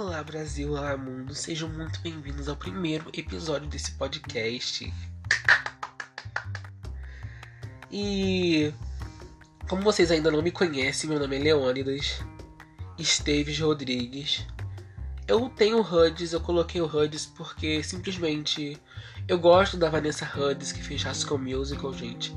Olá 0.00 0.22
Brasil, 0.22 0.70
olá 0.70 0.96
mundo, 0.96 1.34
sejam 1.34 1.68
muito 1.68 1.98
bem-vindos 1.98 2.48
ao 2.48 2.54
primeiro 2.54 3.10
episódio 3.12 3.68
desse 3.68 3.90
podcast. 3.96 4.94
E 7.90 8.72
como 9.68 9.82
vocês 9.82 10.12
ainda 10.12 10.30
não 10.30 10.40
me 10.40 10.52
conhecem, 10.52 11.10
meu 11.10 11.18
nome 11.18 11.34
é 11.34 11.40
Leônidas 11.40 12.20
Esteves 12.96 13.58
Rodrigues. 13.58 14.46
Eu 15.26 15.48
tenho 15.48 15.80
HUDs, 15.80 16.32
eu 16.32 16.40
coloquei 16.42 16.80
o 16.80 16.86
HUDs 16.86 17.26
porque 17.26 17.82
simplesmente 17.82 18.80
eu 19.26 19.36
gosto 19.36 19.76
da 19.76 19.90
Vanessa 19.90 20.24
Hudgens 20.24 20.70
que 20.70 20.80
fez 20.80 21.02
High 21.02 21.38
Musical, 21.40 21.92
gente. 21.92 22.32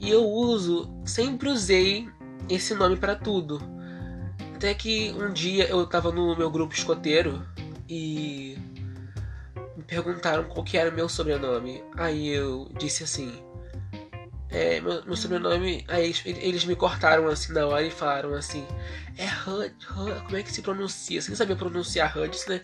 E 0.00 0.08
eu 0.08 0.24
uso, 0.24 0.90
sempre 1.04 1.50
usei 1.50 2.08
esse 2.48 2.74
nome 2.74 2.96
para 2.96 3.14
tudo. 3.14 3.77
Até 4.58 4.74
que 4.74 5.12
um 5.12 5.32
dia 5.32 5.68
eu 5.68 5.86
tava 5.86 6.10
no 6.10 6.36
meu 6.36 6.50
grupo 6.50 6.74
escoteiro 6.74 7.46
e 7.88 8.58
me 9.76 9.84
perguntaram 9.84 10.42
qual 10.48 10.64
que 10.64 10.76
era 10.76 10.90
o 10.90 10.92
meu 10.92 11.08
sobrenome. 11.08 11.80
Aí 11.96 12.26
eu 12.26 12.68
disse 12.76 13.04
assim, 13.04 13.40
é, 14.50 14.80
meu, 14.80 15.04
meu, 15.04 15.16
sobrenome. 15.16 15.84
Aí 15.86 16.06
eles, 16.06 16.22
eles, 16.26 16.64
me 16.64 16.74
cortaram 16.74 17.28
assim 17.28 17.52
na 17.52 17.68
hora 17.68 17.84
e 17.84 17.90
falaram 17.92 18.34
assim: 18.34 18.66
É 19.16 19.26
Hud, 19.48 19.72
Hud 19.96 20.24
como 20.24 20.36
é 20.36 20.42
que 20.42 20.50
se 20.50 20.60
pronuncia? 20.60 21.22
Você 21.22 21.28
nem 21.28 21.36
sabia 21.36 21.54
pronunciar 21.54 22.18
Hudson, 22.18 22.50
né? 22.50 22.60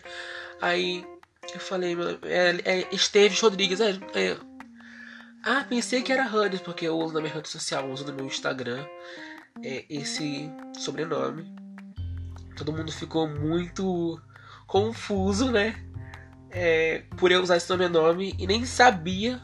Aí 0.61 1.07
eu 1.53 1.61
falei: 1.61 1.95
É, 2.23 2.79
é 2.79 2.87
Esteves 2.93 3.39
Rodrigues. 3.39 3.79
É, 3.79 3.91
é, 4.15 4.37
ah, 5.45 5.63
pensei 5.63 6.01
que 6.01 6.11
era 6.11 6.27
Hudson, 6.27 6.61
porque 6.61 6.85
eu 6.85 6.99
uso 6.99 7.13
na 7.13 7.21
minha 7.21 7.33
rede 7.33 7.47
social, 7.47 7.89
uso 7.89 8.05
no 8.05 8.11
meu 8.11 8.25
Instagram 8.25 8.85
é, 9.63 9.85
esse 9.89 10.51
sobrenome. 10.77 11.63
Todo 12.55 12.71
mundo 12.71 12.91
ficou 12.91 13.27
muito 13.27 14.19
confuso, 14.65 15.51
né? 15.51 15.75
É, 16.49 17.03
por 17.17 17.31
eu 17.31 17.41
usar 17.41 17.57
esse 17.57 17.67
sobrenome 17.67 18.33
e 18.39 18.47
nem 18.47 18.65
sabia 18.65 19.41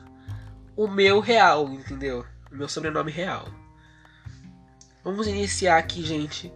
o 0.76 0.88
meu 0.88 1.20
real, 1.20 1.68
entendeu? 1.70 2.26
O 2.52 2.56
meu 2.56 2.70
sobrenome 2.70 3.12
real. 3.12 3.48
Vamos 5.04 5.28
iniciar 5.28 5.78
aqui, 5.78 6.04
gente. 6.04 6.54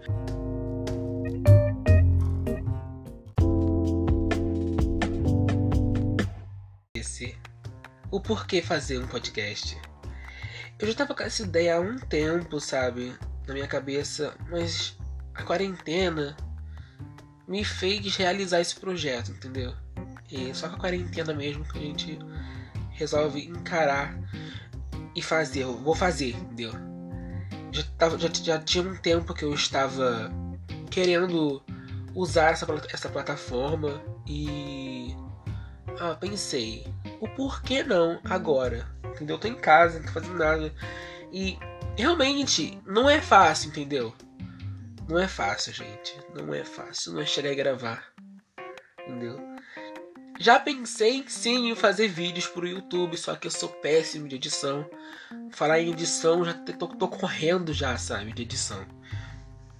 Esse. 6.96 7.38
O 8.10 8.22
porquê 8.22 8.62
fazer 8.62 9.00
um 9.00 9.08
podcast. 9.08 9.78
Eu 10.80 10.88
já 10.88 10.94
tava 10.94 11.16
com 11.16 11.24
essa 11.24 11.44
ideia 11.44 11.76
há 11.76 11.80
um 11.80 11.98
tempo, 11.98 12.60
sabe? 12.60 13.14
Na 13.48 13.54
minha 13.54 13.68
cabeça, 13.68 14.36
mas 14.50 14.98
a 15.34 15.44
quarentena 15.44 16.36
me 17.48 17.64
fez 17.64 18.16
realizar 18.16 18.60
esse 18.60 18.76
projeto, 18.76 19.32
entendeu? 19.32 19.74
E 20.32 20.54
só 20.54 20.68
com 20.70 20.76
a 20.76 20.80
quarentena 20.80 21.34
mesmo 21.34 21.64
que 21.66 21.78
a 21.78 21.82
gente 21.82 22.20
resolve 22.92 23.46
encarar 23.46 24.18
e 25.16 25.22
fazer. 25.22 25.64
Eu 25.64 25.78
vou 25.78 25.96
fazer, 25.96 26.30
entendeu? 26.30 26.72
Já, 27.72 27.84
tava, 27.98 28.18
já, 28.18 28.30
já 28.32 28.60
tinha 28.60 28.84
um 28.84 28.96
tempo 28.96 29.34
que 29.34 29.44
eu 29.44 29.54
estava 29.54 30.32
querendo 30.90 31.62
usar 32.14 32.52
essa, 32.52 32.66
essa 32.92 33.10
plataforma 33.10 34.02
e. 34.26 35.16
Ah, 36.00 36.16
pensei, 36.16 36.86
o 37.22 37.28
porquê 37.28 37.84
não 37.84 38.20
agora? 38.26 38.88
Entendeu? 39.04 39.36
Eu 39.36 39.40
tô 39.40 39.48
em 39.48 39.56
casa, 39.56 40.00
não 40.00 40.06
tô 40.06 40.14
fazendo 40.14 40.38
nada. 40.38 40.74
E 41.32 41.58
realmente 41.98 42.80
não 42.86 43.10
é 43.10 43.22
fácil, 43.22 43.70
entendeu? 43.70 44.14
Não 45.08 45.20
é 45.20 45.28
fácil, 45.28 45.74
gente. 45.74 46.20
Não 46.34 46.54
é 46.54 46.64
fácil. 46.64 47.14
Não 47.14 47.22
é 47.22 47.26
chegar 47.26 47.52
e 47.52 47.56
gravar. 47.56 48.12
Entendeu? 49.02 49.40
Já 50.40 50.60
pensei 50.60 51.24
sim 51.28 51.70
em 51.70 51.76
fazer 51.76 52.08
vídeos 52.08 52.48
pro 52.48 52.68
YouTube, 52.68 53.16
só 53.18 53.36
que 53.36 53.48
eu 53.48 53.52
sou 53.52 53.70
péssimo 53.70 54.28
de 54.28 54.36
edição. 54.36 54.90
Falar 55.52 55.80
em 55.80 55.92
edição, 55.92 56.44
já 56.44 56.54
tô, 56.54 56.88
tô 56.88 57.08
correndo 57.08 57.74
já, 57.74 57.98
sabe, 57.98 58.34
de 58.34 58.42
edição. 58.42 58.86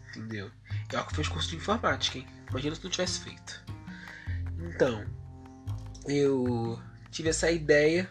Entendeu? 0.10 0.50
É 0.94 1.00
o 1.00 1.06
que 1.06 1.16
fez 1.16 1.28
curso 1.28 1.50
de 1.50 1.58
informática, 1.58 2.20
hein? 2.20 2.28
Imagina 2.50 2.76
se 2.76 2.84
não 2.84 2.92
tivesse 2.92 3.20
feito. 3.20 3.66
Então, 4.60 5.06
eu 6.08 6.80
tive 7.12 7.30
essa 7.30 7.52
ideia 7.52 8.10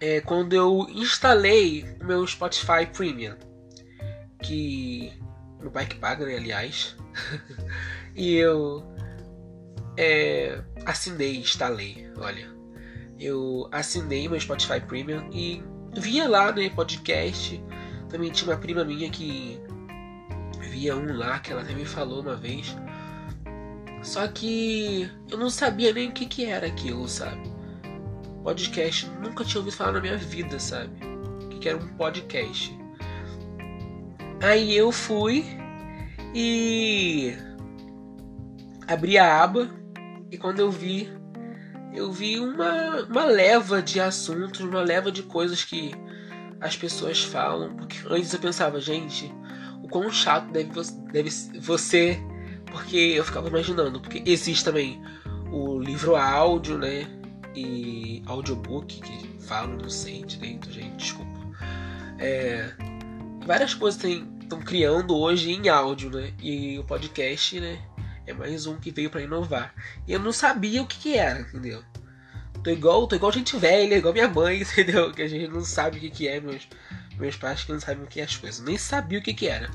é, 0.00 0.20
quando 0.20 0.54
eu 0.54 0.86
instalei 0.88 1.84
o 2.00 2.04
meu 2.04 2.26
Spotify 2.26 2.86
Premium. 2.92 3.36
Que 4.42 5.12
meu 5.64 5.70
pai 5.70 5.86
que 5.86 5.96
paga, 5.96 6.26
né, 6.26 6.36
aliás. 6.36 6.94
e 8.14 8.34
eu 8.36 8.84
é, 9.96 10.62
assinei, 10.84 11.38
instalei, 11.38 12.06
olha. 12.18 12.52
Eu 13.18 13.66
assinei 13.72 14.28
meu 14.28 14.38
Spotify 14.38 14.78
Premium 14.80 15.30
e 15.32 15.62
via 15.98 16.28
lá, 16.28 16.52
né, 16.52 16.68
podcast. 16.68 17.62
Também 18.10 18.30
tinha 18.30 18.50
uma 18.50 18.58
prima 18.58 18.84
minha 18.84 19.08
que 19.10 19.58
via 20.70 20.94
um 20.94 21.16
lá 21.16 21.38
que 21.38 21.50
ela 21.50 21.62
até 21.62 21.72
me 21.72 21.86
falou 21.86 22.20
uma 22.20 22.36
vez. 22.36 22.76
Só 24.02 24.28
que 24.28 25.10
eu 25.30 25.38
não 25.38 25.48
sabia 25.48 25.94
nem 25.94 26.10
o 26.10 26.12
que, 26.12 26.26
que 26.26 26.44
era 26.44 26.66
aquilo, 26.66 27.08
sabe? 27.08 27.50
Podcast, 28.42 29.08
nunca 29.22 29.42
tinha 29.44 29.60
ouvido 29.60 29.74
falar 29.74 29.92
na 29.92 30.00
minha 30.02 30.18
vida, 30.18 30.60
sabe? 30.60 30.92
O 31.42 31.48
que, 31.48 31.58
que 31.60 31.68
era 31.70 31.78
um 31.78 31.88
podcast. 31.96 32.83
Aí 34.40 34.76
eu 34.76 34.92
fui 34.92 35.44
e 36.34 37.34
abri 38.86 39.16
a 39.16 39.42
aba 39.42 39.70
e 40.30 40.36
quando 40.36 40.58
eu 40.58 40.70
vi, 40.70 41.10
eu 41.94 42.12
vi 42.12 42.40
uma, 42.40 43.02
uma 43.02 43.24
leva 43.24 43.80
de 43.80 44.00
assuntos, 44.00 44.60
uma 44.60 44.80
leva 44.80 45.12
de 45.12 45.22
coisas 45.22 45.62
que 45.62 45.92
as 46.60 46.76
pessoas 46.76 47.22
falam. 47.22 47.74
Porque 47.76 47.98
antes 48.10 48.32
eu 48.32 48.40
pensava, 48.40 48.80
gente, 48.80 49.32
o 49.82 49.88
quão 49.88 50.10
chato 50.10 50.50
deve, 50.50 50.70
deve 51.12 51.30
você. 51.60 52.20
Porque 52.66 52.96
eu 52.96 53.24
ficava 53.24 53.48
imaginando, 53.48 54.00
porque 54.00 54.22
existe 54.26 54.64
também 54.64 55.00
o 55.52 55.78
livro 55.78 56.16
áudio, 56.16 56.76
né? 56.76 57.06
E 57.54 58.20
audiobook, 58.26 59.00
que 59.00 59.38
falam, 59.38 59.76
não 59.76 59.88
sei 59.88 60.24
direito, 60.24 60.72
gente, 60.72 60.96
desculpa. 60.96 61.40
É, 62.18 62.72
várias 63.44 63.74
coisas 63.74 64.02
estão 64.40 64.60
criando 64.60 65.16
hoje 65.16 65.52
em 65.52 65.68
áudio, 65.68 66.10
né? 66.10 66.32
E 66.40 66.78
o 66.78 66.84
podcast, 66.84 67.60
né? 67.60 67.80
É 68.26 68.32
mais 68.32 68.66
um 68.66 68.78
que 68.78 68.90
veio 68.90 69.10
para 69.10 69.22
inovar. 69.22 69.74
E 70.06 70.12
eu 70.12 70.18
não 70.18 70.32
sabia 70.32 70.82
o 70.82 70.86
que, 70.86 70.98
que 70.98 71.16
era, 71.16 71.40
entendeu? 71.40 71.82
Tô 72.62 72.70
igual, 72.70 73.06
tô 73.06 73.16
igual 73.16 73.30
gente 73.30 73.56
velha, 73.58 73.96
igual 73.96 74.14
minha 74.14 74.28
mãe, 74.28 74.60
entendeu? 74.62 75.12
Que 75.12 75.22
a 75.22 75.28
gente 75.28 75.48
não 75.48 75.62
sabe 75.62 75.98
o 75.98 76.00
que, 76.00 76.10
que 76.10 76.28
é, 76.28 76.40
meus, 76.40 76.66
meus 77.16 77.36
pais 77.36 77.64
que 77.64 77.72
não 77.72 77.80
sabem 77.80 78.04
o 78.04 78.06
que 78.06 78.20
é 78.20 78.24
as 78.24 78.36
coisas. 78.36 78.64
Nem 78.64 78.78
sabia 78.78 79.18
o 79.18 79.22
que, 79.22 79.34
que 79.34 79.46
era. 79.46 79.70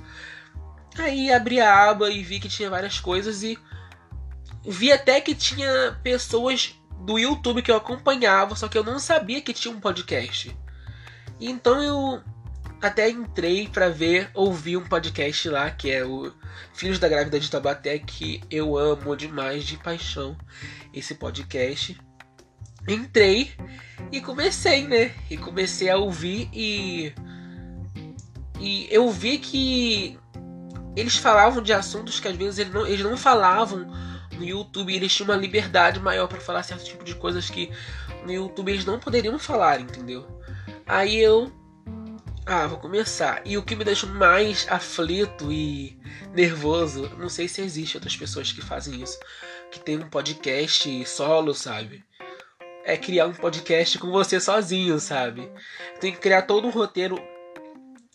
Aí 0.98 1.32
abri 1.32 1.62
a 1.62 1.90
aba 1.90 2.10
e 2.10 2.24
vi 2.24 2.40
que 2.40 2.50
tinha 2.50 2.70
várias 2.70 3.00
coisas 3.00 3.44
e 3.44 3.58
vi 4.66 4.92
até 4.92 5.22
que 5.22 5.36
tinha 5.36 5.98
pessoas 6.04 6.76
do 7.06 7.18
YouTube 7.18 7.62
que 7.62 7.72
eu 7.72 7.78
acompanhava, 7.78 8.56
só 8.56 8.68
que 8.68 8.78
eu 8.78 8.84
não 8.84 9.00
sabia 9.00 9.42
que 9.42 9.54
tinha 9.54 9.74
um 9.74 9.80
podcast. 9.80 10.56
Então 11.40 11.82
eu 11.82 12.22
até 12.82 13.10
entrei 13.10 13.68
para 13.68 13.90
ver, 13.90 14.30
ouvir 14.34 14.78
um 14.78 14.88
podcast 14.88 15.50
lá, 15.50 15.70
que 15.70 15.92
é 15.92 16.06
o 16.06 16.32
Filhos 16.74 17.00
da 17.00 17.10
Grávida 17.10 17.40
de 17.40 17.50
Tabaté, 17.50 18.00
que 18.00 18.42
eu 18.50 18.78
amo 18.78 19.16
demais 19.16 19.66
de 19.66 19.78
paixão 19.78 20.38
esse 20.94 21.16
podcast. 21.16 22.00
Entrei 22.88 23.52
e 24.12 24.22
comecei, 24.22 24.88
né? 24.88 25.14
E 25.30 25.38
comecei 25.38 25.90
a 25.90 25.98
ouvir 25.98 26.50
e. 26.54 27.14
E 28.60 28.88
eu 28.92 29.10
vi 29.10 29.38
que 29.38 30.18
eles 30.96 31.16
falavam 31.16 31.62
de 31.62 31.72
assuntos 31.72 32.20
que 32.20 32.28
às 32.28 32.36
vezes 32.36 32.60
eles 32.60 32.74
não, 32.74 32.86
eles 32.86 33.04
não 33.04 33.16
falavam 33.16 33.88
no 34.38 34.44
YouTube, 34.44 34.94
eles 34.94 35.14
tinham 35.14 35.30
uma 35.30 35.38
liberdade 35.38 36.00
maior 36.00 36.28
para 36.28 36.40
falar 36.40 36.64
certo 36.64 36.84
tipo 36.84 37.04
de 37.04 37.16
coisas 37.16 37.50
que 37.50 37.72
no 38.26 38.32
YouTube 38.32 38.72
eles 38.72 38.86
não 38.86 39.00
poderiam 39.00 39.38
falar, 39.40 39.80
entendeu? 39.80 40.28
Aí 40.86 41.18
eu 41.18 41.52
ah, 42.50 42.66
vou 42.66 42.80
começar. 42.80 43.44
E 43.46 43.60
o 43.60 43.64
que 43.64 43.76
me 43.76 43.84
deixa 43.84 44.08
mais 44.08 44.66
aflito 44.72 45.52
e 45.52 45.96
nervoso, 46.34 47.08
não 47.16 47.30
sei 47.30 47.48
se 47.48 47.62
existe 47.62 47.96
outras 47.96 48.18
pessoas 48.18 48.52
que 48.52 48.60
fazem 48.60 49.00
isso, 49.04 49.20
que 49.70 49.80
tem 49.80 49.98
um 50.00 50.10
podcast 50.10 51.06
solo, 51.06 51.54
sabe? 51.54 52.04
É 52.84 52.98
criar 52.98 53.28
um 53.28 53.34
podcast 53.34 54.00
com 54.00 54.10
você 54.10 54.40
sozinho, 54.40 55.00
sabe? 55.00 55.48
Tem 56.00 56.12
que 56.12 56.18
criar 56.18 56.42
todo 56.42 56.68
um 56.68 56.72
roteiro 56.72 57.22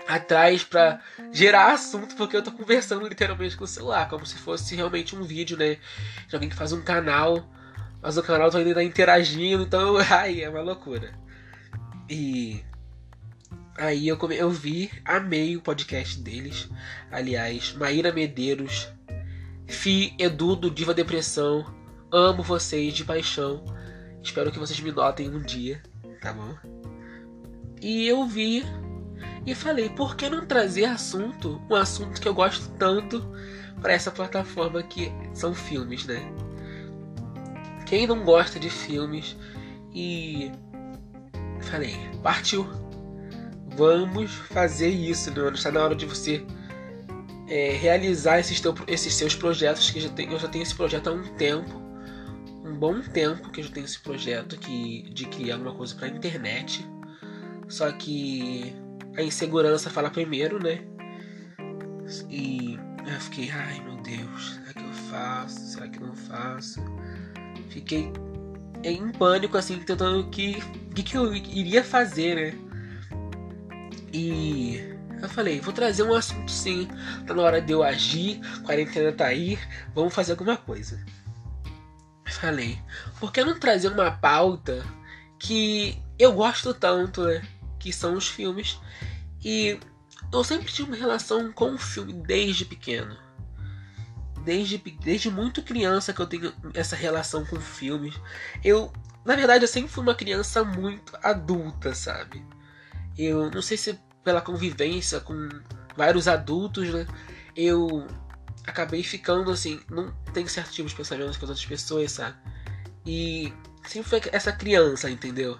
atrás 0.04 0.64
para 0.64 1.00
gerar 1.30 1.72
assunto, 1.72 2.16
porque 2.16 2.36
eu 2.36 2.42
tô 2.42 2.50
conversando 2.50 3.06
literalmente 3.06 3.56
com 3.56 3.62
o 3.62 3.68
celular, 3.68 4.08
como 4.08 4.26
se 4.26 4.34
fosse 4.36 4.74
realmente 4.74 5.14
um 5.14 5.22
vídeo, 5.22 5.56
né? 5.56 5.78
De 6.26 6.34
alguém 6.34 6.50
que 6.50 6.56
faz 6.56 6.72
um 6.72 6.82
canal, 6.82 7.48
mas 8.02 8.18
o 8.18 8.22
canal 8.22 8.50
tá 8.50 8.58
ainda 8.58 8.82
interagindo, 8.82 9.62
então, 9.62 9.96
ai, 10.10 10.42
é 10.42 10.50
uma 10.50 10.60
loucura. 10.60 11.16
E 12.10 12.64
Aí 13.76 14.06
eu, 14.06 14.16
come... 14.16 14.36
eu 14.36 14.50
vi, 14.50 14.90
amei 15.04 15.56
o 15.56 15.60
podcast 15.60 16.20
deles. 16.20 16.68
Aliás, 17.10 17.72
Maíra 17.74 18.12
Medeiros 18.12 18.88
Fi, 19.66 20.14
Edu 20.18 20.54
do 20.54 20.70
Diva 20.70 20.92
Depressão, 20.92 21.64
amo 22.12 22.42
vocês 22.42 22.92
de 22.92 23.04
paixão. 23.04 23.64
Espero 24.22 24.52
que 24.52 24.58
vocês 24.58 24.78
me 24.80 24.92
notem 24.92 25.28
um 25.28 25.40
dia, 25.40 25.82
tá 26.20 26.32
bom? 26.32 26.54
E 27.80 28.06
eu 28.06 28.26
vi 28.26 28.64
e 29.46 29.54
falei, 29.54 29.88
por 29.88 30.16
que 30.16 30.28
não 30.28 30.46
trazer 30.46 30.84
assunto, 30.84 31.60
um 31.68 31.74
assunto 31.74 32.20
que 32.20 32.28
eu 32.28 32.34
gosto 32.34 32.70
tanto 32.78 33.26
para 33.80 33.92
essa 33.92 34.10
plataforma 34.10 34.82
que 34.82 35.12
são 35.34 35.54
filmes, 35.54 36.06
né? 36.06 36.22
Quem 37.86 38.06
não 38.06 38.24
gosta 38.24 38.58
de 38.58 38.70
filmes 38.70 39.36
e 39.94 40.50
falei, 41.60 41.94
partiu. 42.22 42.66
Vamos 43.76 44.32
fazer 44.32 44.88
isso, 44.88 45.30
né? 45.30 45.50
Está 45.52 45.70
na 45.70 45.82
hora 45.82 45.94
de 45.94 46.06
você 46.06 46.44
é, 47.48 47.70
realizar 47.72 48.38
esses, 48.38 48.60
teu, 48.60 48.74
esses 48.86 49.14
seus 49.14 49.34
projetos 49.34 49.90
que 49.90 50.00
já, 50.00 50.08
tenho, 50.08 50.32
eu 50.32 50.38
já 50.38 50.48
tenho 50.48 50.62
esse 50.62 50.74
projeto 50.74 51.08
há 51.08 51.12
um 51.12 51.22
tempo, 51.34 51.82
um 52.64 52.74
bom 52.74 53.00
tempo 53.00 53.50
que 53.50 53.60
eu 53.60 53.64
já 53.64 53.70
tenho 53.70 53.84
esse 53.84 53.98
projeto 53.98 54.56
que, 54.58 55.10
de 55.10 55.26
criar 55.26 55.56
uma 55.56 55.74
coisa 55.74 55.94
para 55.94 56.08
internet. 56.08 56.86
Só 57.68 57.90
que 57.92 58.74
a 59.16 59.22
insegurança 59.22 59.90
fala 59.90 60.10
primeiro, 60.10 60.62
né? 60.62 60.82
E 62.30 62.78
eu 63.06 63.20
fiquei, 63.20 63.50
ai 63.50 63.80
meu 63.80 63.96
Deus, 64.02 64.54
será 64.54 64.72
que 64.72 64.84
eu 64.84 64.92
faço? 65.10 65.60
Será 65.60 65.88
que 65.88 66.00
não 66.00 66.14
faço? 66.14 66.80
Fiquei 67.70 68.12
em 68.82 69.10
pânico, 69.12 69.56
assim, 69.56 69.78
tentando 69.78 70.20
o 70.20 70.30
que, 70.30 70.62
que, 70.94 71.02
que 71.02 71.16
eu 71.16 71.34
iria 71.34 71.82
fazer, 71.82 72.36
né? 72.36 72.63
E 74.14 74.76
eu 75.20 75.28
falei, 75.28 75.60
vou 75.60 75.72
trazer 75.72 76.04
um 76.04 76.14
assunto 76.14 76.48
sim. 76.48 76.88
Tá 77.26 77.34
na 77.34 77.42
hora 77.42 77.60
de 77.60 77.72
eu 77.72 77.82
agir, 77.82 78.40
quarentena 78.62 79.10
tá 79.10 79.26
aí, 79.26 79.58
vamos 79.92 80.14
fazer 80.14 80.30
alguma 80.30 80.56
coisa. 80.56 81.04
Falei, 82.24 82.80
por 83.18 83.32
que 83.32 83.42
não 83.42 83.58
trazer 83.58 83.88
uma 83.88 84.12
pauta 84.12 84.86
que 85.36 86.00
eu 86.16 86.32
gosto 86.32 86.72
tanto, 86.72 87.24
né? 87.24 87.42
Que 87.76 87.92
são 87.92 88.14
os 88.14 88.28
filmes. 88.28 88.78
E 89.44 89.80
eu 90.32 90.44
sempre 90.44 90.72
tive 90.72 90.90
uma 90.90 90.96
relação 90.96 91.52
com 91.52 91.74
o 91.74 91.78
filme 91.78 92.12
desde 92.12 92.64
pequeno. 92.64 93.16
Desde, 94.44 94.78
desde 94.78 95.28
muito 95.28 95.60
criança 95.60 96.12
que 96.12 96.20
eu 96.20 96.26
tenho 96.26 96.54
essa 96.72 96.94
relação 96.94 97.44
com 97.44 97.60
filmes. 97.60 98.14
Eu, 98.62 98.92
na 99.24 99.34
verdade, 99.34 99.64
eu 99.64 99.68
sempre 99.68 99.90
fui 99.90 100.04
uma 100.04 100.14
criança 100.14 100.62
muito 100.62 101.18
adulta, 101.20 101.94
sabe? 101.96 102.44
Eu 103.16 103.50
não 103.50 103.62
sei 103.62 103.76
se 103.76 103.98
pela 104.22 104.40
convivência 104.40 105.20
com 105.20 105.48
vários 105.96 106.26
adultos, 106.26 106.88
né? 106.92 107.06
Eu 107.54 108.06
acabei 108.66 109.02
ficando 109.02 109.50
assim, 109.50 109.80
não 109.90 110.10
tenho 110.32 110.48
certos 110.48 110.74
tipos 110.74 110.92
de 110.92 110.96
pensamentos 110.96 111.36
com 111.36 111.44
as 111.44 111.50
outras 111.50 111.66
pessoas, 111.66 112.12
sabe? 112.12 112.36
E 113.06 113.52
sempre 113.86 114.08
foi 114.08 114.20
essa 114.32 114.52
criança, 114.52 115.10
entendeu? 115.10 115.58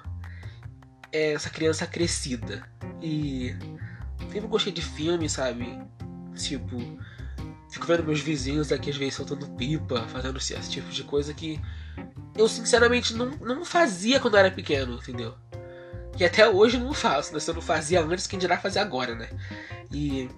É 1.12 1.32
essa 1.32 1.50
criança 1.50 1.86
crescida. 1.86 2.66
E 3.00 3.54
sempre 4.32 4.48
gostei 4.48 4.72
de 4.72 4.82
filme, 4.82 5.28
sabe? 5.28 5.78
Tipo, 6.34 6.78
fico 7.70 7.86
vendo 7.86 8.04
meus 8.04 8.20
vizinhos 8.20 8.72
aqui 8.72 8.90
às 8.90 8.96
vezes 8.96 9.14
soltando 9.14 9.48
pipa, 9.50 10.06
fazendo 10.08 10.38
esse 10.38 10.58
tipo 10.68 10.88
de 10.90 11.04
coisa 11.04 11.32
que 11.32 11.60
eu 12.36 12.48
sinceramente 12.48 13.14
não, 13.14 13.30
não 13.36 13.64
fazia 13.64 14.18
quando 14.18 14.34
eu 14.34 14.40
era 14.40 14.50
pequeno, 14.50 14.96
entendeu? 14.96 15.36
Que 16.16 16.24
até 16.24 16.48
hoje 16.48 16.78
não 16.78 16.92
faço, 16.92 17.32
né? 17.32 17.40
Se 17.40 17.50
eu 17.50 17.54
não 17.54 17.62
fazia 17.62 18.00
antes, 18.00 18.26
quem 18.26 18.38
dirá 18.38 18.56
fazer 18.56 18.78
agora, 18.78 19.14
né? 19.14 19.28
E 19.92 20.28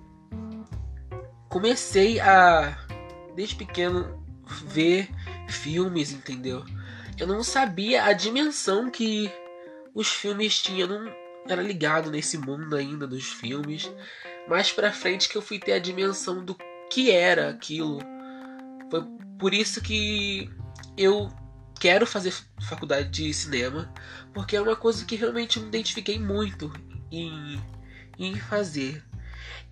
comecei 1.48 2.20
a, 2.20 2.76
desde 3.34 3.56
pequeno, 3.56 4.24
ver 4.64 5.08
filmes, 5.48 6.12
entendeu? 6.12 6.64
Eu 7.18 7.26
não 7.26 7.42
sabia 7.42 8.04
a 8.04 8.12
dimensão 8.12 8.90
que 8.90 9.30
os 9.94 10.08
filmes 10.08 10.60
tinham, 10.60 10.88
não 10.88 11.12
era 11.48 11.62
ligado 11.62 12.10
nesse 12.10 12.36
mundo 12.36 12.76
ainda 12.76 13.06
dos 13.06 13.24
filmes. 13.26 13.90
Mais 14.48 14.70
pra 14.70 14.92
frente 14.92 15.28
que 15.28 15.36
eu 15.36 15.42
fui 15.42 15.58
ter 15.58 15.72
a 15.72 15.78
dimensão 15.78 16.44
do 16.44 16.56
que 16.90 17.10
era 17.10 17.50
aquilo. 17.50 18.00
Foi 18.90 19.02
por 19.38 19.54
isso 19.54 19.80
que 19.80 20.50
eu 20.96 21.28
quero 21.78 22.06
fazer 22.06 22.32
faculdade 22.60 23.08
de 23.08 23.32
cinema, 23.32 23.92
porque 24.32 24.56
é 24.56 24.60
uma 24.60 24.76
coisa 24.76 25.04
que 25.04 25.16
realmente 25.16 25.60
me 25.60 25.68
identifiquei 25.68 26.18
muito 26.18 26.72
em, 27.10 27.60
em 28.18 28.34
fazer. 28.36 29.02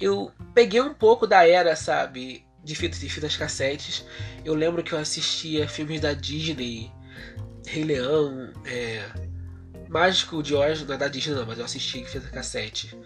Eu 0.00 0.32
peguei 0.54 0.80
um 0.80 0.94
pouco 0.94 1.26
da 1.26 1.46
era, 1.46 1.74
sabe, 1.76 2.46
de 2.62 2.74
fitas 2.74 3.02
e 3.02 3.08
fitas 3.08 3.36
cassetes. 3.36 4.04
Eu 4.44 4.54
lembro 4.54 4.82
que 4.82 4.92
eu 4.92 4.98
assistia 4.98 5.68
filmes 5.68 6.00
da 6.00 6.12
Disney, 6.12 6.90
Rei 7.66 7.84
Leão, 7.84 8.52
é, 8.66 9.04
Mágico 9.88 10.42
de 10.42 10.54
Oz, 10.54 10.82
não 10.82 10.94
é 10.94 10.98
da 10.98 11.08
Disney 11.08 11.34
não, 11.34 11.46
mas 11.46 11.58
eu 11.58 11.64
assisti 11.64 12.00
em 12.00 12.04
fita 12.04 12.28
cassete. 12.28 12.96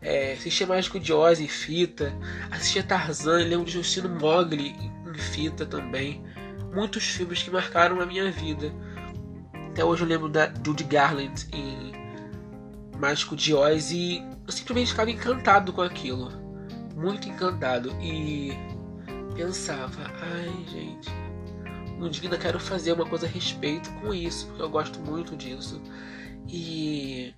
É, 0.00 0.34
assistia 0.34 0.66
Mágico 0.66 1.00
de 1.00 1.12
Oz 1.12 1.40
em 1.40 1.48
fita, 1.48 2.12
assistia 2.50 2.82
Tarzan, 2.82 3.38
lembro 3.38 3.64
de 3.64 3.72
Justino 3.72 4.08
Mogli 4.08 4.68
em 4.68 5.14
fita 5.14 5.64
também 5.64 6.22
muitos 6.74 7.04
filmes 7.04 7.42
que 7.42 7.50
marcaram 7.50 8.00
a 8.00 8.06
minha 8.06 8.30
vida. 8.30 8.72
Até 9.70 9.84
hoje 9.84 10.02
eu 10.02 10.08
lembro 10.08 10.28
da 10.28 10.52
Judy 10.64 10.84
Garland 10.84 11.46
em 11.52 11.92
Mágico 12.98 13.36
de 13.36 13.54
Oz 13.54 13.90
e 13.90 14.22
eu 14.46 14.52
simplesmente 14.52 14.90
ficava 14.90 15.10
encantado 15.10 15.72
com 15.72 15.82
aquilo. 15.82 16.30
Muito 16.96 17.28
encantado. 17.28 17.90
E 18.00 18.52
pensava, 19.34 20.10
ai 20.20 20.64
gente, 20.68 21.10
um 22.00 22.08
dia 22.08 22.24
ainda 22.24 22.38
quero 22.38 22.58
fazer 22.60 22.92
uma 22.92 23.06
coisa 23.06 23.26
a 23.26 23.28
respeito 23.28 23.90
com 23.94 24.12
isso, 24.12 24.46
porque 24.48 24.62
eu 24.62 24.70
gosto 24.70 25.00
muito 25.00 25.36
disso. 25.36 25.80
E, 26.48 27.34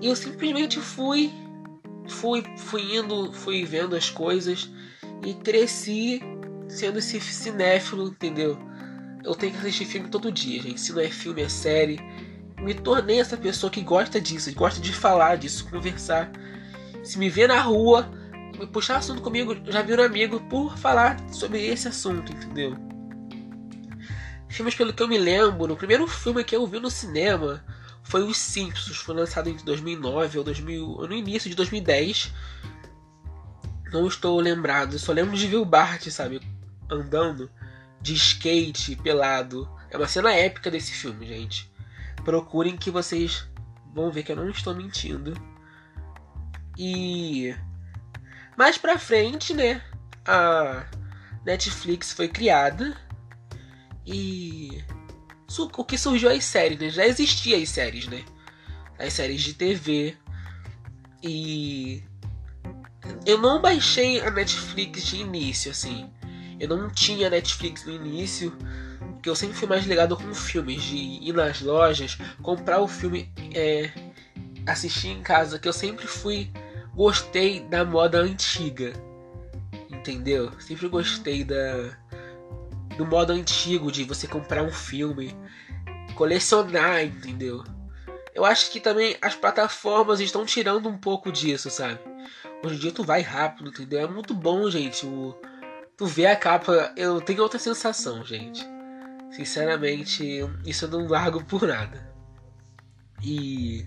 eu 0.00 0.14
simplesmente 0.16 0.80
fui, 0.80 1.32
fui, 2.06 2.44
fui 2.56 2.96
indo, 2.96 3.32
fui 3.32 3.64
vendo 3.64 3.96
as 3.96 4.10
coisas 4.10 4.70
e 5.24 5.34
cresci 5.34 6.20
sendo 6.68 6.98
esse 6.98 7.20
cinéfilo, 7.20 8.08
entendeu? 8.08 8.58
Eu 9.24 9.34
tenho 9.34 9.52
que 9.52 9.58
assistir 9.58 9.84
filme 9.86 10.08
todo 10.08 10.30
dia, 10.30 10.62
gente. 10.62 10.80
Se 10.80 10.92
não 10.92 11.00
é 11.00 11.08
filme, 11.08 11.42
é 11.42 11.48
série. 11.48 11.98
Me 12.60 12.74
tornei 12.74 13.20
essa 13.20 13.36
pessoa 13.36 13.70
que 13.70 13.80
gosta 13.80 14.20
disso, 14.20 14.52
gosta 14.54 14.80
de 14.80 14.92
falar 14.92 15.36
disso, 15.36 15.68
conversar. 15.68 16.30
Se 17.02 17.18
me 17.18 17.28
vê 17.28 17.46
na 17.46 17.60
rua, 17.60 18.10
puxar 18.72 18.96
assunto 18.96 19.22
comigo, 19.22 19.56
já 19.66 19.82
vira 19.82 20.04
amigo 20.04 20.40
por 20.48 20.76
falar 20.76 21.16
sobre 21.30 21.64
esse 21.66 21.88
assunto, 21.88 22.32
entendeu? 22.32 22.76
Filmes 24.48 24.74
pelo 24.74 24.92
que 24.92 25.02
eu 25.02 25.08
me 25.08 25.18
lembro, 25.18 25.72
o 25.72 25.76
primeiro 25.76 26.06
filme 26.06 26.42
que 26.42 26.56
eu 26.56 26.66
vi 26.66 26.80
no 26.80 26.90
cinema 26.90 27.64
foi 28.02 28.22
Os 28.22 28.38
Simpsons, 28.38 28.96
foi 28.96 29.14
lançado 29.14 29.48
em 29.48 29.56
2009 29.56 30.38
ou 30.38 30.44
2000, 30.44 30.86
no 30.86 31.12
início 31.12 31.48
de 31.50 31.54
2010. 31.54 32.32
Não 33.92 34.06
estou 34.06 34.40
lembrado, 34.40 34.98
só 34.98 35.12
lembro 35.12 35.36
de 35.36 35.46
ver 35.46 35.56
o 35.56 35.64
Bart, 35.64 36.08
sabe? 36.08 36.40
Andando 36.90 37.50
de 38.00 38.14
skate 38.14 38.96
pelado. 38.96 39.68
É 39.90 39.96
uma 39.96 40.08
cena 40.08 40.32
épica 40.34 40.70
desse 40.70 40.92
filme, 40.92 41.26
gente. 41.26 41.70
Procurem 42.24 42.76
que 42.76 42.90
vocês 42.90 43.48
vão 43.94 44.10
ver 44.10 44.22
que 44.22 44.32
eu 44.32 44.36
não 44.36 44.48
estou 44.48 44.74
mentindo. 44.74 45.34
E 46.76 47.54
mais 48.56 48.78
pra 48.78 48.98
frente, 48.98 49.54
né? 49.54 49.82
A 50.24 50.86
Netflix 51.44 52.12
foi 52.12 52.28
criada 52.28 52.96
e 54.06 54.84
o 55.76 55.84
que 55.84 55.96
surgiu 55.96 56.30
as 56.30 56.44
séries, 56.44 56.78
né? 56.78 56.90
Já 56.90 57.06
existia 57.06 57.56
as 57.56 57.68
séries, 57.68 58.06
né? 58.06 58.24
As 58.98 59.12
séries 59.12 59.42
de 59.42 59.54
TV 59.54 60.16
e 61.22 62.02
eu 63.26 63.38
não 63.38 63.60
baixei 63.60 64.20
a 64.20 64.30
Netflix 64.30 65.04
de 65.06 65.16
início, 65.16 65.70
assim. 65.70 66.10
Eu 66.58 66.68
não 66.68 66.90
tinha 66.90 67.30
Netflix 67.30 67.84
no 67.84 67.92
início, 67.92 68.56
porque 69.14 69.28
eu 69.28 69.36
sempre 69.36 69.56
fui 69.56 69.68
mais 69.68 69.86
ligado 69.86 70.16
com 70.16 70.34
filmes, 70.34 70.82
de 70.82 70.96
ir 70.96 71.32
nas 71.32 71.60
lojas, 71.60 72.18
comprar 72.42 72.80
o 72.80 72.88
filme, 72.88 73.32
é, 73.54 73.90
assistir 74.66 75.08
em 75.08 75.22
casa, 75.22 75.58
que 75.58 75.68
eu 75.68 75.72
sempre 75.72 76.06
fui. 76.06 76.50
Gostei 76.94 77.60
da 77.60 77.84
moda 77.84 78.18
antiga. 78.18 78.92
Entendeu? 79.90 80.50
Sempre 80.58 80.88
gostei 80.88 81.44
da. 81.44 81.96
Do 82.96 83.06
modo 83.06 83.32
antigo 83.32 83.92
de 83.92 84.02
você 84.02 84.26
comprar 84.26 84.64
um 84.64 84.72
filme, 84.72 85.36
colecionar, 86.16 87.04
entendeu? 87.04 87.62
Eu 88.34 88.44
acho 88.44 88.70
que 88.72 88.80
também 88.80 89.16
as 89.22 89.36
plataformas 89.36 90.18
estão 90.18 90.44
tirando 90.44 90.88
um 90.88 90.98
pouco 90.98 91.30
disso, 91.30 91.70
sabe? 91.70 92.00
Hoje 92.64 92.74
em 92.74 92.78
dia 92.78 92.92
tu 92.92 93.04
vai 93.04 93.20
rápido, 93.20 93.70
entendeu? 93.70 94.00
É 94.00 94.06
muito 94.08 94.34
bom, 94.34 94.68
gente, 94.68 95.06
o, 95.06 95.36
tu 95.98 96.06
vê 96.06 96.26
a 96.26 96.36
capa, 96.36 96.92
eu 96.96 97.20
tenho 97.20 97.42
outra 97.42 97.58
sensação, 97.58 98.24
gente. 98.24 98.64
Sinceramente, 99.32 100.48
isso 100.64 100.84
eu 100.84 100.88
não 100.88 101.08
largo 101.08 101.44
por 101.44 101.66
nada. 101.66 102.08
E 103.22 103.84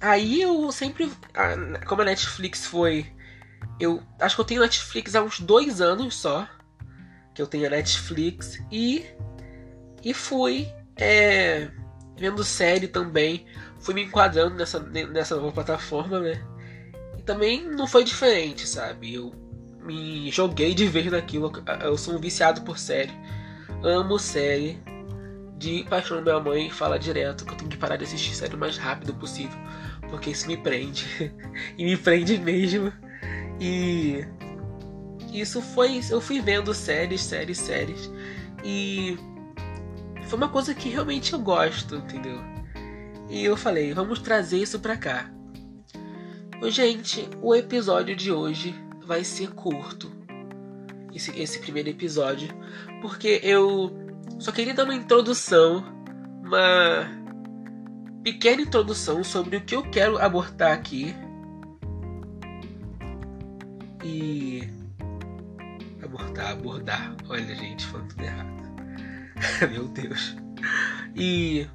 aí 0.00 0.42
eu 0.42 0.70
sempre, 0.72 1.10
como 1.86 2.02
a 2.02 2.04
Netflix 2.04 2.66
foi 2.66 3.06
Eu 3.78 4.02
acho 4.18 4.34
que 4.34 4.40
eu 4.40 4.44
tenho 4.44 4.60
Netflix 4.60 5.14
há 5.14 5.22
uns 5.22 5.38
dois 5.38 5.80
anos 5.80 6.16
só. 6.16 6.48
Que 7.32 7.40
eu 7.40 7.46
tenho 7.46 7.66
a 7.66 7.70
Netflix 7.70 8.60
e. 8.70 9.06
E 10.02 10.12
fui 10.12 10.68
é, 10.96 11.70
vendo 12.18 12.42
série 12.42 12.88
também. 12.88 13.46
Fui 13.80 13.94
me 13.94 14.02
enquadrando 14.04 14.56
nessa, 14.56 14.80
nessa 14.80 15.36
nova 15.36 15.52
plataforma, 15.52 16.18
né? 16.18 16.44
E 17.18 17.22
também 17.22 17.64
não 17.64 17.86
foi 17.86 18.02
diferente, 18.02 18.66
sabe? 18.66 19.14
Eu 19.14 19.45
me 19.86 20.30
joguei 20.30 20.74
de 20.74 20.86
vez 20.86 21.10
naquilo. 21.10 21.52
Eu 21.82 21.96
sou 21.96 22.14
um 22.14 22.18
viciado 22.18 22.62
por 22.62 22.78
série. 22.78 23.12
Amo 23.82 24.18
série. 24.18 24.78
De 25.56 25.84
paixão, 25.88 26.20
minha 26.20 26.38
mãe 26.38 26.68
fala 26.68 26.98
direto 26.98 27.46
que 27.46 27.52
eu 27.52 27.56
tenho 27.56 27.70
que 27.70 27.78
parar 27.78 27.96
de 27.96 28.04
assistir 28.04 28.34
série 28.34 28.54
o 28.54 28.58
mais 28.58 28.76
rápido 28.76 29.14
possível. 29.14 29.56
Porque 30.10 30.30
isso 30.30 30.46
me 30.46 30.56
prende. 30.56 31.32
e 31.78 31.84
me 31.84 31.96
prende 31.96 32.36
mesmo. 32.36 32.92
E 33.60 34.26
isso 35.32 35.62
foi. 35.62 36.00
Eu 36.10 36.20
fui 36.20 36.40
vendo 36.40 36.74
séries, 36.74 37.22
séries, 37.22 37.58
séries. 37.58 38.10
E 38.64 39.16
foi 40.26 40.36
uma 40.36 40.48
coisa 40.48 40.74
que 40.74 40.88
realmente 40.88 41.32
eu 41.32 41.38
gosto, 41.38 41.96
entendeu? 41.96 42.38
E 43.30 43.44
eu 43.44 43.56
falei, 43.56 43.94
vamos 43.94 44.18
trazer 44.18 44.58
isso 44.58 44.78
pra 44.78 44.96
cá. 44.96 45.30
Gente, 46.68 47.28
o 47.40 47.54
episódio 47.54 48.16
de 48.16 48.32
hoje 48.32 48.74
vai 49.06 49.24
ser 49.24 49.52
curto. 49.52 50.10
Esse, 51.14 51.30
esse 51.40 51.58
primeiro 51.60 51.88
episódio. 51.88 52.48
Porque 53.00 53.40
eu 53.42 53.96
só 54.38 54.52
queria 54.52 54.74
dar 54.74 54.84
uma 54.84 54.94
introdução. 54.94 55.84
Uma 56.42 57.08
pequena 58.22 58.62
introdução 58.62 59.22
sobre 59.22 59.56
o 59.56 59.64
que 59.64 59.74
eu 59.74 59.88
quero 59.88 60.18
abordar 60.18 60.72
aqui. 60.72 61.14
E. 64.04 64.68
Abordar, 66.02 66.52
abordar. 66.52 67.16
Olha, 67.28 67.54
gente, 67.54 67.86
falando 67.86 68.08
tudo 68.08 68.24
errado. 68.24 68.56
Meu 69.70 69.88
Deus. 69.88 70.36
E. 71.14 71.66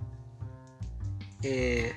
É. 1.44 1.96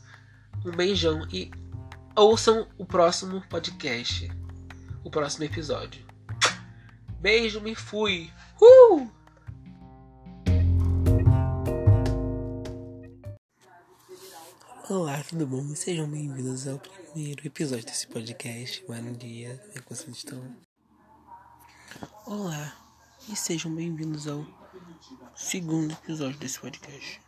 Um 0.65 0.71
beijão 0.71 1.27
e 1.31 1.51
ouçam 2.15 2.65
o 2.77 2.85
próximo 2.85 3.43
podcast, 3.49 4.31
o 5.03 5.11
próximo 5.11 5.43
episódio. 5.43 6.05
Beijo, 7.19 7.59
me 7.59 7.75
fui. 7.75 8.31
Uh! 8.61 9.24
Olá, 14.97 15.21
tudo 15.27 15.45
bom? 15.45 15.75
Sejam 15.75 16.07
bem-vindos 16.07 16.65
ao 16.69 16.79
primeiro 16.79 17.45
episódio 17.45 17.85
desse 17.85 18.07
podcast. 18.07 18.81
Bom 18.87 19.11
dia, 19.11 19.57
como 19.57 19.71
é 19.77 19.81
que 19.81 19.89
vocês 19.89 20.15
estão? 20.15 20.55
Olá, 22.25 22.73
e 23.27 23.35
sejam 23.35 23.75
bem-vindos 23.75 24.25
ao 24.25 24.47
segundo 25.35 25.91
episódio 25.91 26.39
desse 26.39 26.61
podcast. 26.61 27.19